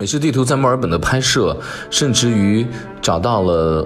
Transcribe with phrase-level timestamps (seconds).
[0.00, 1.56] 美食地图在墨尔本的拍摄，
[1.90, 2.64] 甚至于
[3.02, 3.84] 找到了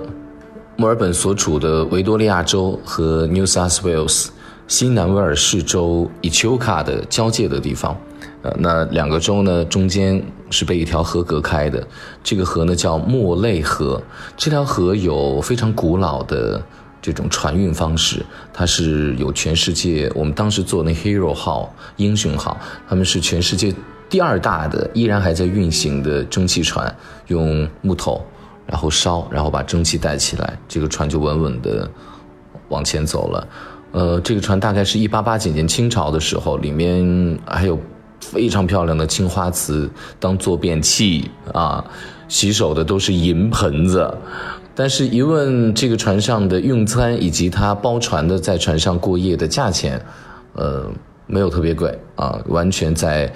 [0.76, 4.28] 墨尔本所处的维多利亚州和 New South Wales
[4.68, 7.96] 新南威尔士州 Echuca 的交界的地方。
[8.42, 11.82] 呃，那两个州呢，中间是被一条河隔开的。
[12.22, 14.02] 这个河呢叫莫雷河。
[14.36, 16.62] 这条河有非常古老的
[17.00, 18.22] 这种船运方式，
[18.52, 20.12] 它是有全世界。
[20.14, 23.72] 我们当时坐那 Hero 号、英雄号，他们是全世界
[24.12, 26.94] 第二大的，依然还在运行的蒸汽船，
[27.28, 28.22] 用木头
[28.66, 31.90] 然后烧，然后把蒸汽带起来，这个船就稳稳的
[32.68, 33.48] 往前走了。
[33.92, 37.78] 呃，这个船大概是一八八几年清朝的时候，里面还有。
[38.24, 41.84] 非常漂亮的青花瓷当坐便器啊，
[42.28, 44.16] 洗手的都是银盆子，
[44.76, 50.00] 但是，一问这个船上的用餐以及他包船的在船上过夜的价钱，
[50.52, 50.88] 呃，
[51.26, 53.28] 没有特别贵啊，完全在。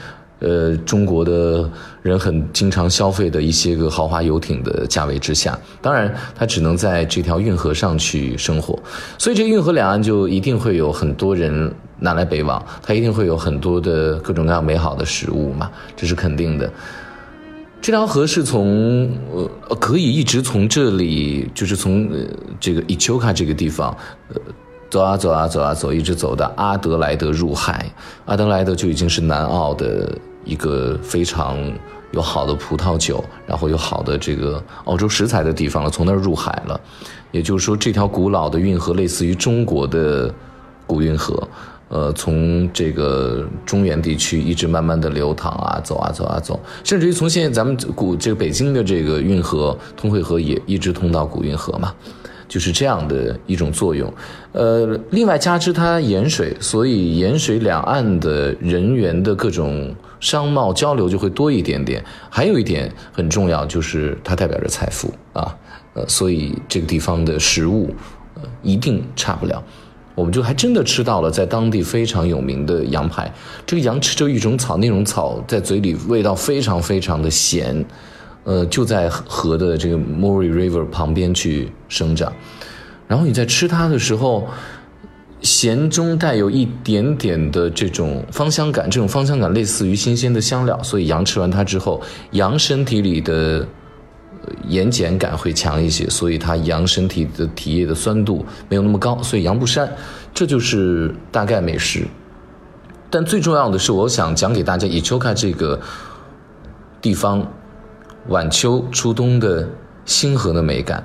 [0.46, 1.68] 呃，中国的
[2.02, 8.78] 人很经常消费的一些个豪华游艇的价位之下，当然它只能在这条运河上去生活，
[9.19, 16.70] 所以这运河两岸就一定会有很多人南来北往，它一定会有很多的各种各样美好的食物嘛，这是肯定的。
[17.80, 19.11] 这条河是从
[19.69, 22.19] 呃可以一直从这里，就是从呃
[22.61, 23.91] 这个伊丘卡这个地方，
[24.28, 24.41] 呃。
[24.89, 27.84] 走啊走啊走啊走，一直走到阿德莱德入海。
[28.24, 31.58] 阿德莱德就已经是南澳的一个非常
[32.12, 35.91] 有好的葡萄酒，然后有好的这个澳洲食材的地方了。
[35.91, 36.80] 从那儿入海了，
[37.33, 40.33] 也就是说，这条古老的运河类似于中国的
[40.86, 41.47] 古运河，
[41.89, 51.92] 呃，从这个中原地区一直慢慢的流淌啊，走啊走啊走，甚至于从现在咱们古这个北京的这个运河通惠河也一直通到古运河嘛。
[52.48, 54.12] 就是这样的一种作用，
[54.52, 62.05] 呃，另外加之它盐水，所以盐水两岸的人员的各种商贸交流就会多一点点。
[62.30, 65.55] 还有一点很重要，就是它代表着财富啊，
[65.94, 67.92] 呃，所以这个地方的食物，
[68.34, 69.63] 呃，一定差不了。
[70.14, 73.30] 我们就还真的吃到了在当地非常有名的羊排。
[73.67, 77.84] 这个羊吃着一种草，那种草在嘴里味道非常非常的咸。
[78.46, 82.33] 呃，就在河的这个 Murray River 旁边去生长，
[83.08, 84.46] 然后你在吃它的时候，
[85.42, 93.67] 咸中带有一点点的这种芳香感，这种芳香感类似于新鲜的香料，所以羊吃完它之后，羊身体里的
[94.68, 99.89] 盐碱感会强一些，所以它羊身体的体液的酸度没有那么高，所以羊不膻，
[100.33, 102.07] 这就是大概美食。
[103.11, 105.80] 但最重要的是，我想讲给大家，以丘卡这个
[107.02, 107.45] 地方。
[108.29, 109.69] 晚秋初冬的
[110.05, 111.05] 星河的美感，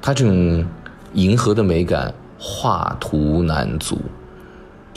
[0.00, 0.64] 它这种
[1.12, 3.98] 银河的美感画图难足。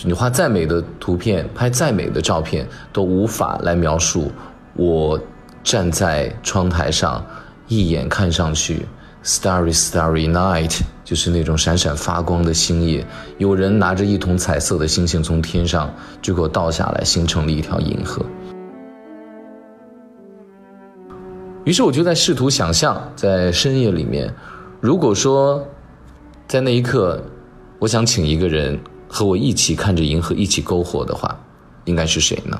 [0.04, 4.32] 你画再美的图片，拍再美的照片，都无法来描述
[4.76, 5.20] 我
[5.64, 7.26] 站在窗台上，
[7.68, 8.86] 一眼看上去
[9.24, 13.06] ，starry starry night，就是那种闪闪发光的星夜。
[13.40, 18.24] 有人拿着一桶彩色的星星从天上就给我倒下来，形成了一条银河。
[21.70, 24.34] 于是我就在试图想象，在深夜里面，
[24.82, 25.64] 如果说
[26.48, 27.24] 在那一刻，
[27.78, 31.40] 我想请一个人和我一起看着银河，一起篝火的话，
[31.86, 32.60] 应该是谁呢？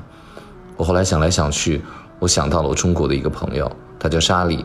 [0.76, 1.82] 我后来想来想去，
[2.20, 4.64] 我想到了我中国的一个朋友，他叫莎莉。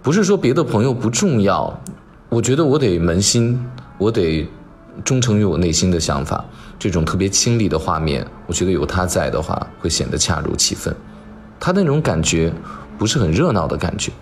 [0.00, 1.78] 不是说别的朋友不重要，
[2.30, 3.62] 我觉得我得扪心，
[3.98, 4.48] 我得
[5.04, 6.42] 忠诚于我内心的想法。
[6.78, 10.96] 这种特别亲历的画面，我觉得有他在的话，会显得恰如其分。
[11.60, 12.50] 他那种感觉。
[13.02, 14.12] 不是很热闹的感觉。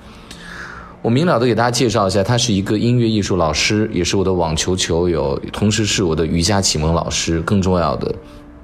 [1.02, 7.42] 我明了的给大家介绍一下，他是一个音乐艺术老师，也是我的网球球友，同时是我的瑜伽启蒙老师。
[7.42, 8.14] 更重要的，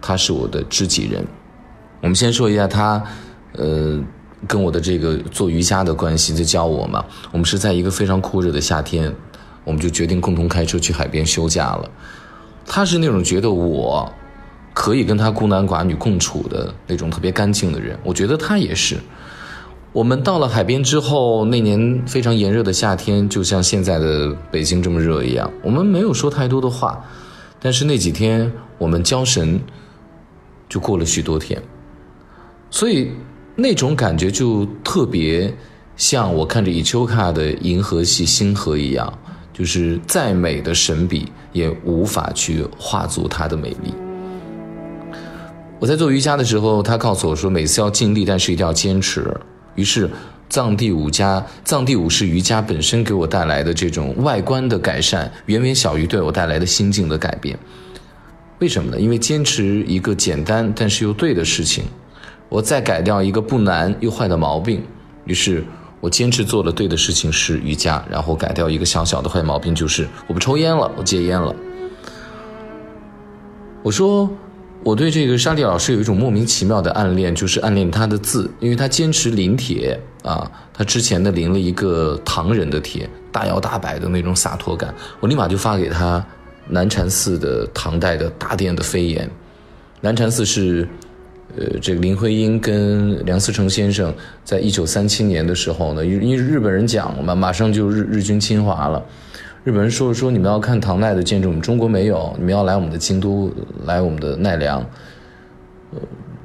[0.00, 1.22] 他是我的知己人。
[2.00, 3.04] 我们先说一下他，
[3.52, 4.00] 呃，
[4.48, 7.04] 跟我的这个做瑜伽的关系，就教我嘛。
[7.30, 9.14] 我们是在一个非常酷热的夏天，
[9.64, 11.90] 我们就决定共同开车去海边休假了。
[12.64, 14.10] 他是那种觉得我
[14.72, 18.96] 可以跟他孤男寡女共处的那种特别干净的人，我觉得他也是。
[19.96, 25.50] 我们到了海边之后，那年非常炎热的夏天，就像现在的北京这么热一样。
[25.62, 27.02] 我们没有说太多的话，
[27.58, 29.58] 但是那几天我们交神，
[30.68, 31.62] 就过了许多天，
[32.68, 33.10] 所以
[33.54, 35.50] 那种感觉就特别
[35.96, 39.10] 像我看着伊丘卡的银河系星河一样，
[39.50, 43.94] 就是再美的神笔也无法去画足它的美丽。
[45.78, 49.34] 我在做瑜伽的时候，他告诉我说，每次要尽力，但是一定要坚持。
[49.76, 50.10] 于是，
[50.48, 57.58] 藏地舞家藏地舞是瑜伽本身给我带来的这种外观的改善，远远小于对我带来的心境的改变。
[58.58, 58.98] 为什么呢？
[58.98, 61.84] 因为坚持一个简单但是又对的事情，
[62.48, 64.82] 我再改掉一个不难又坏的毛病。
[65.24, 65.64] 于是
[66.00, 71.54] 我坚持做的对的事情是瑜伽，然后改掉一个小小的坏毛病，就是我不抽烟了，我戒烟了。
[73.82, 74.30] 我说。
[74.86, 86.24] 我对这个沙利老师有一种莫名其妙的暗恋，就是暗恋他的字，因为他坚持临帖啊，他之前的临了一个唐人的帖，大摇大摆的那种洒脱感，我立马就发给他
[86.68, 89.28] 南禅寺的唐代的大殿的飞檐。
[90.02, 90.86] 南禅寺是，
[91.56, 99.04] 呃，这个林徽因跟梁思成先生在一九三七年的时候呢，因为日本人讲了嘛，马上就日日军侵华了。
[99.66, 103.52] 日本人说说你们要看唐代的建筑，我们中国没有，你们要来我们的京都，
[103.84, 104.78] 来我们的奈良。
[105.90, 106.00] 呃，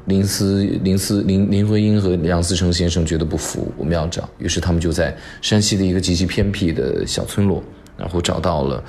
[0.06, 7.64] 林思林思林林徽因和梁思成先生觉得不服，我们要找，于是他们就在山西的一个极其偏僻的小村落，
[7.96, 8.84] 然后找到了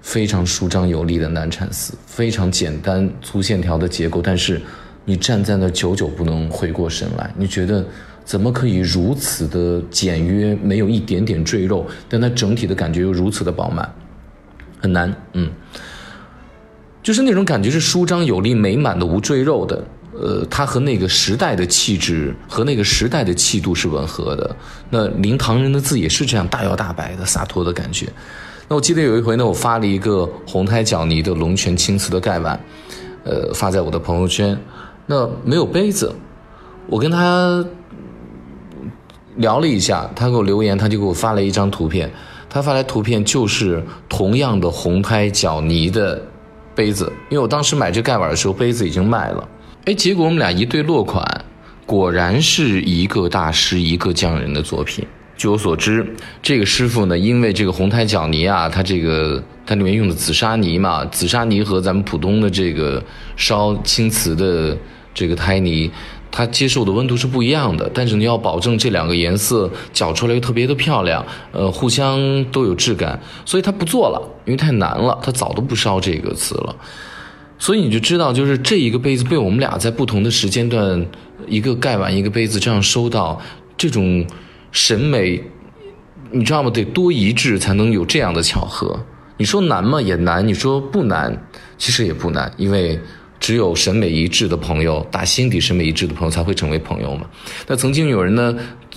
[0.00, 4.60] 非常舒张有力的南禅寺，非常简单粗线条的结构，但是
[5.04, 7.84] 你站在那久久不能回过神来，你觉得。
[8.24, 13.92] 怎么可以如此的简约，没有一点点赘肉，但它整体的感觉又如此的饱满，
[14.80, 15.50] 很难，嗯，
[17.02, 24.54] 就是那种感觉是舒张有力、美满的、无赘肉的，呃，它和那个时代的气质和那个时代的气度是吻合的。
[24.88, 28.06] 那临唐人的字也是这样大摇大摆的、洒脱的感觉。
[28.68, 32.58] 那我记得有一回呢，我发了一个红胎角泥的龙泉青瓷的盖碗，
[33.24, 34.56] 呃，发在我的朋友圈，
[35.06, 36.14] 那没有杯子，
[36.86, 37.64] 我跟他。
[39.36, 42.12] 聊了一下，他给我留言，他就给我发了一张图片。
[42.50, 46.22] 他发来图片就是同样的红胎角泥的
[46.74, 49.48] 杯子，因为我当时买这盖碗的时候，杯子已经卖了。
[49.86, 51.24] 哎，结果我们俩一对落款，
[51.86, 55.02] 果然是一个大师一个匠人的作品。
[55.34, 63.02] 据我所知，这个师傅呢，因为这个红胎角泥啊，他这个它里面用的紫砂泥嘛，紫砂泥和咱们普通的这个
[63.36, 64.76] 烧青瓷的
[65.14, 65.90] 这个胎泥。
[66.34, 71.22] 它接受的温度是不一样的，但是你要保证这两个颜色搅出来又特别的漂亮，
[71.52, 76.74] 呃，互相都有质感，所以它不做了，因为太难了，它早都不烧这个瓷了，
[77.58, 81.06] 所以你就知道，就是这一个杯子被我们俩在不同的时间段，
[81.46, 83.38] 一个盖碗一个杯子这样收到，
[83.76, 84.26] 这种
[84.70, 85.38] 审美，
[86.30, 86.70] 你知道吗？
[86.70, 88.98] 得多一致才能有这样的巧合。
[89.36, 90.00] 你说难吗？
[90.00, 90.46] 也难。
[90.46, 91.36] 你说不难，
[91.78, 93.00] 其实也不难，因为。
[93.42, 97.26] 只有审美一致的朋友，打心底审美一致的朋友才会成为朋友嘛。
[97.66, 98.54] 那曾经有人呢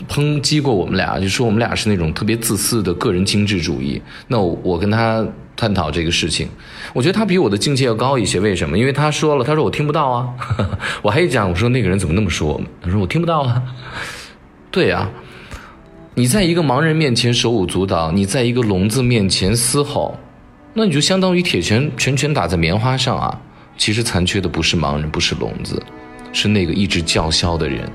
[0.07, 3.99] 抨击过我们俩，就说我们俩是那种特别自私的个人精致主义。
[4.27, 6.47] 那我跟他探讨这个事情，
[6.93, 8.39] 我觉得他比我的境界要高一些。
[8.39, 8.77] 为什么？
[8.77, 10.29] 因为他说了，他说我听不到啊。
[11.01, 12.67] 我还一讲，我说那个人怎么那么说我们？
[12.83, 13.63] 他说我听不到啊。
[14.69, 15.09] 对呀，
[16.13, 20.15] 你在一个盲人面前手舞足蹈，你在一个聋子面前嘶吼，
[20.77, 23.41] 那你就相当于铁拳拳拳打在棉花上啊。
[23.77, 25.81] 其实残缺的不是盲人，不是聋子，
[26.31, 27.89] 是那个一直叫嚣的人。